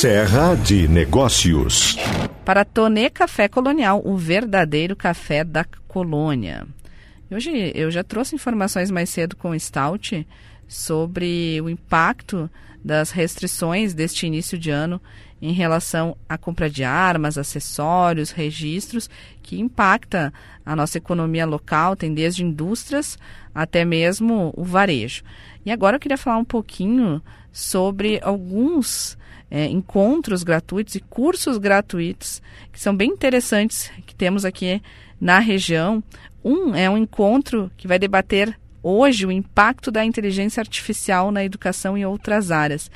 Serra 0.00 0.54
de 0.54 0.86
Negócios. 0.86 1.96
Para 2.44 2.64
Tonê 2.64 3.10
Café 3.10 3.48
Colonial, 3.48 4.00
o 4.04 4.16
verdadeiro 4.16 4.94
café 4.94 5.42
da 5.42 5.64
colônia. 5.88 6.68
Hoje 7.28 7.72
eu 7.74 7.90
já 7.90 8.04
trouxe 8.04 8.36
informações 8.36 8.92
mais 8.92 9.10
cedo 9.10 9.34
com 9.34 9.50
o 9.50 9.58
Stout 9.58 10.24
sobre 10.68 11.60
o 11.60 11.68
impacto 11.68 12.48
das 12.84 13.10
restrições 13.10 13.92
deste 13.92 14.24
início 14.24 14.56
de 14.56 14.70
ano 14.70 15.02
em 15.42 15.52
relação 15.52 16.16
à 16.28 16.38
compra 16.38 16.70
de 16.70 16.84
armas, 16.84 17.36
acessórios, 17.36 18.30
registros, 18.30 19.10
que 19.42 19.60
impacta 19.60 20.32
a 20.64 20.76
nossa 20.76 20.96
economia 20.96 21.44
local, 21.44 21.96
tem 21.96 22.14
desde 22.14 22.44
indústrias 22.44 23.18
até 23.52 23.84
mesmo 23.84 24.54
o 24.56 24.62
varejo. 24.62 25.24
E 25.66 25.72
agora 25.72 25.96
eu 25.96 26.00
queria 26.00 26.16
falar 26.16 26.38
um 26.38 26.44
pouquinho 26.44 27.20
sobre 27.58 28.20
alguns 28.22 29.18
é, 29.50 29.66
encontros 29.66 30.44
gratuitos 30.44 30.94
e 30.94 31.00
cursos 31.00 31.58
gratuitos 31.58 32.40
que 32.72 32.78
são 32.78 32.96
bem 32.96 33.10
interessantes 33.10 33.90
que 34.06 34.14
temos 34.14 34.44
aqui 34.44 34.80
na 35.20 35.40
região. 35.40 36.00
Um 36.44 36.72
é 36.72 36.88
um 36.88 36.96
encontro 36.96 37.68
que 37.76 37.88
vai 37.88 37.98
debater 37.98 38.56
hoje 38.80 39.26
o 39.26 39.32
impacto 39.32 39.90
da 39.90 40.04
inteligência 40.04 40.60
artificial 40.60 41.32
na 41.32 41.44
educação 41.44 41.98
em 41.98 42.06
outras 42.06 42.52
áreas. 42.52 42.88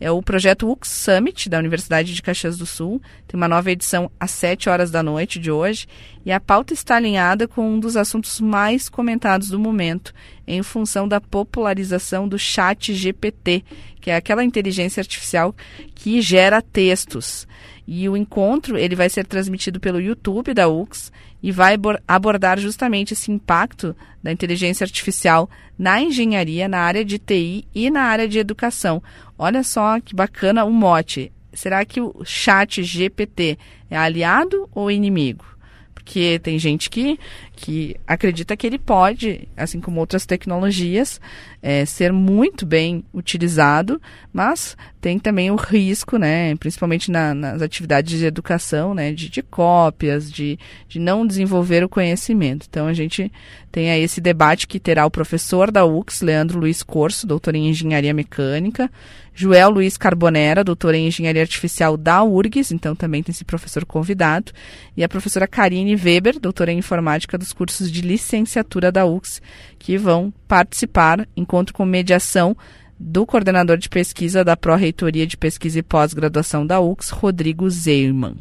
É 0.00 0.10
o 0.10 0.22
projeto 0.22 0.70
UX 0.70 0.88
Summit 0.88 1.50
da 1.50 1.58
Universidade 1.58 2.14
de 2.14 2.22
Caxias 2.22 2.56
do 2.56 2.64
Sul. 2.64 3.02
Tem 3.28 3.38
uma 3.38 3.46
nova 3.46 3.70
edição 3.70 4.10
às 4.18 4.30
7 4.30 4.70
horas 4.70 4.90
da 4.90 5.02
noite 5.02 5.38
de 5.38 5.50
hoje. 5.50 5.86
E 6.24 6.32
a 6.32 6.40
pauta 6.40 6.72
está 6.72 6.96
alinhada 6.96 7.46
com 7.46 7.74
um 7.74 7.78
dos 7.78 7.98
assuntos 7.98 8.40
mais 8.40 8.88
comentados 8.88 9.50
do 9.50 9.58
momento, 9.58 10.14
em 10.46 10.62
função 10.62 11.06
da 11.06 11.20
popularização 11.20 12.26
do 12.26 12.38
chat 12.38 12.94
GPT, 12.94 13.62
que 14.00 14.10
é 14.10 14.16
aquela 14.16 14.42
inteligência 14.42 15.02
artificial 15.02 15.54
que 15.94 16.22
gera 16.22 16.62
textos. 16.62 17.46
E 17.86 18.08
o 18.08 18.16
encontro 18.16 18.78
ele 18.78 18.96
vai 18.96 19.10
ser 19.10 19.26
transmitido 19.26 19.80
pelo 19.80 20.00
YouTube 20.00 20.54
da 20.54 20.68
UX 20.68 21.12
e 21.42 21.50
vai 21.50 21.74
abordar 22.06 22.58
justamente 22.58 23.14
esse 23.14 23.32
impacto 23.32 23.96
da 24.22 24.30
inteligência 24.30 24.84
artificial 24.84 25.48
na 25.78 26.00
engenharia, 26.00 26.68
na 26.68 26.80
área 26.80 27.04
de 27.04 27.18
TI 27.18 27.66
e 27.74 27.90
na 27.90 28.02
área 28.02 28.28
de 28.28 28.38
educação. 28.38 29.02
Olha 29.42 29.62
só 29.62 29.98
que 29.98 30.14
bacana 30.14 30.66
o 30.66 30.70
mote. 30.70 31.32
Será 31.54 31.82
que 31.82 31.98
o 31.98 32.22
chat 32.26 32.82
GPT 32.82 33.58
é 33.88 33.96
aliado 33.96 34.68
ou 34.70 34.90
inimigo? 34.90 35.46
Porque 35.94 36.38
tem 36.40 36.58
gente 36.58 36.90
que, 36.90 37.18
que 37.56 37.96
acredita 38.06 38.54
que 38.54 38.66
ele 38.66 38.78
pode, 38.78 39.48
assim 39.56 39.80
como 39.80 39.98
outras 39.98 40.26
tecnologias, 40.26 41.18
é, 41.62 41.86
ser 41.86 42.12
muito 42.12 42.66
bem 42.66 43.02
utilizado, 43.14 43.98
mas 44.30 44.76
tem 45.00 45.18
também 45.18 45.50
o 45.50 45.56
risco, 45.56 46.18
né, 46.18 46.54
principalmente 46.56 47.10
na, 47.10 47.34
nas 47.34 47.62
atividades 47.62 48.18
de 48.18 48.26
educação, 48.26 48.94
né, 48.94 49.12
de, 49.12 49.28
de 49.28 49.42
cópias, 49.42 50.30
de, 50.30 50.58
de 50.88 50.98
não 50.98 51.26
desenvolver 51.26 51.82
o 51.82 51.88
conhecimento. 51.88 52.66
Então 52.68 52.86
a 52.86 52.92
gente 52.92 53.32
tem 53.72 53.90
aí 53.90 54.02
esse 54.02 54.20
debate 54.20 54.66
que 54.66 54.78
terá 54.78 55.06
o 55.06 55.10
professor 55.10 55.70
da 55.70 55.86
UX, 55.86 56.20
Leandro 56.20 56.58
Luiz 56.58 56.82
Corso, 56.82 57.26
doutor 57.26 57.54
em 57.54 57.68
engenharia 57.68 58.12
mecânica, 58.12 58.90
Joel 59.34 59.70
Luiz 59.70 59.96
Carbonera, 59.96 60.62
doutor 60.62 60.94
em 60.94 61.06
engenharia 61.06 61.40
artificial 61.40 61.96
da 61.96 62.22
URGS, 62.22 62.72
então 62.72 62.94
também 62.94 63.22
tem 63.22 63.32
esse 63.32 63.44
professor 63.44 63.86
convidado, 63.86 64.52
e 64.94 65.02
a 65.02 65.08
professora 65.08 65.46
Karine 65.46 65.96
Weber, 65.96 66.38
doutora 66.38 66.72
em 66.72 66.78
informática 66.78 67.38
dos 67.38 67.52
cursos 67.52 67.90
de 67.90 68.02
licenciatura 68.02 68.92
da 68.92 69.06
UX, 69.06 69.40
que 69.78 69.96
vão 69.96 70.30
participar, 70.46 71.26
encontro 71.34 71.72
com 71.72 71.86
mediação 71.86 72.54
do 73.02 73.24
coordenador 73.24 73.78
de 73.78 73.88
pesquisa 73.88 74.44
da 74.44 74.54
Pró-Reitoria 74.54 75.26
de 75.26 75.34
Pesquisa 75.34 75.78
e 75.78 75.82
Pós-Graduação 75.82 76.66
da 76.66 76.80
UX, 76.80 77.08
Rodrigo 77.08 77.68
Zeiman. 77.70 78.36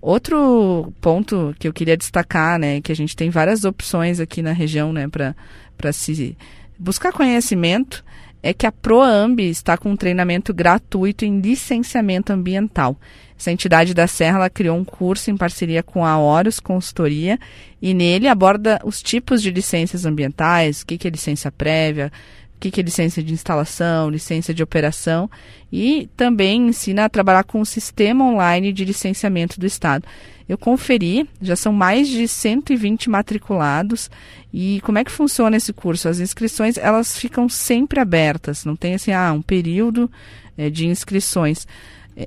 Outro 0.00 0.92
ponto 1.00 1.54
que 1.60 1.68
eu 1.68 1.72
queria 1.72 1.96
destacar, 1.96 2.58
né, 2.58 2.80
que 2.80 2.90
a 2.90 2.96
gente 2.96 3.14
tem 3.14 3.30
várias 3.30 3.64
opções 3.64 4.18
aqui 4.18 4.42
na 4.42 4.50
região, 4.50 4.92
né, 4.92 5.06
para 5.08 5.92
se 5.92 6.36
buscar 6.76 7.12
conhecimento, 7.12 8.04
é 8.42 8.52
que 8.52 8.66
a 8.66 8.72
Proamb 8.72 9.40
está 9.48 9.76
com 9.76 9.92
um 9.92 9.96
treinamento 9.96 10.52
gratuito 10.52 11.24
em 11.24 11.40
licenciamento 11.40 12.32
ambiental. 12.32 12.96
Essa 13.38 13.52
entidade 13.52 13.94
da 13.94 14.08
Serra 14.08 14.50
criou 14.50 14.76
um 14.76 14.84
curso 14.84 15.30
em 15.30 15.36
parceria 15.36 15.84
com 15.84 16.04
a 16.04 16.18
Horus 16.18 16.58
Consultoria 16.58 17.38
e 17.80 17.94
nele 17.94 18.26
aborda 18.26 18.80
os 18.84 19.00
tipos 19.00 19.40
de 19.40 19.52
licenças 19.52 20.04
ambientais, 20.04 20.82
o 20.82 20.86
que, 20.86 20.98
que 20.98 21.06
é 21.06 21.10
licença 21.10 21.50
prévia, 21.50 22.10
o 22.58 22.60
que, 22.60 22.72
que 22.72 22.80
é 22.80 22.82
licença 22.82 23.22
de 23.22 23.32
instalação, 23.32 24.10
licença 24.10 24.52
de 24.52 24.64
operação 24.64 25.30
e 25.72 26.10
também 26.16 26.66
ensina 26.66 27.04
a 27.04 27.08
trabalhar 27.08 27.44
com 27.44 27.60
o 27.60 27.66
sistema 27.66 28.24
online 28.24 28.72
de 28.72 28.84
licenciamento 28.84 29.60
do 29.60 29.64
Estado. 29.64 30.04
Eu 30.48 30.58
conferi, 30.58 31.28
já 31.40 31.54
são 31.54 31.72
mais 31.72 32.08
de 32.08 32.26
120 32.26 33.08
matriculados 33.08 34.10
e 34.52 34.80
como 34.82 34.98
é 34.98 35.04
que 35.04 35.12
funciona 35.12 35.56
esse 35.56 35.72
curso? 35.72 36.08
As 36.08 36.18
inscrições 36.18 36.76
elas 36.76 37.16
ficam 37.16 37.48
sempre 37.48 38.00
abertas, 38.00 38.64
não 38.64 38.74
tem 38.74 38.94
assim 38.94 39.12
ah, 39.12 39.32
um 39.32 39.42
período 39.42 40.10
é, 40.56 40.68
de 40.68 40.88
inscrições. 40.88 41.64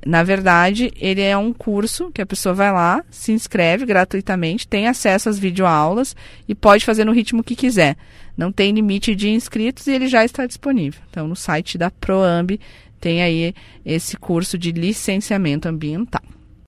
Na 0.06 0.24
verdade, 0.24 0.92
ele 0.96 1.22
é 1.22 1.36
um 1.36 1.52
curso 1.52 2.12
que 2.12 2.22
a 2.22 2.26
pessoa 2.26 2.56
vai 2.56 2.72
lá, 2.72 3.04
se 3.10 3.34
inscreve 3.34 3.86
gratuitamente, 3.86 4.68
tem 4.68 4.88
acesso 4.88 5.28
às 5.28 5.38
videoaulas 5.38 6.16
e 6.48 6.56
pode 6.56 6.86
fazer 6.86 7.04
no 7.04 7.12
ritmo 7.12 7.44
que 7.44 7.56
quiser. 7.56 7.98
Não 8.38 8.52
tem 8.52 8.72
limite 8.72 9.14
de 9.14 9.30
inscritos 9.30 9.88
e 9.88 9.92
ele 9.92 10.08
já 10.08 10.24
está 10.24 10.46
disponível. 10.46 11.02
Então, 11.10 11.28
no 11.28 11.36
site 11.36 11.78
da 11.78 11.92
Proamb 11.92 12.58
tem 13.02 13.22
aí 13.22 13.54
esse 13.86 14.16
curso 14.16 14.58
de 14.58 14.72
licenciamento 14.72 15.68
ambiental. 15.68 16.24